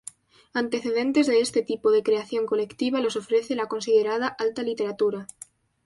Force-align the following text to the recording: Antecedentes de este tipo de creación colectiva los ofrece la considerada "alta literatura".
Antecedentes 0.55 1.27
de 1.27 1.41
este 1.41 1.61
tipo 1.61 1.91
de 1.91 2.01
creación 2.01 2.47
colectiva 2.47 3.01
los 3.01 3.15
ofrece 3.15 3.53
la 3.55 3.67
considerada 3.67 4.29
"alta 4.39 4.63
literatura". 4.63 5.27